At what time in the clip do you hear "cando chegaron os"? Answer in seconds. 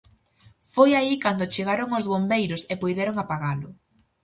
1.23-2.05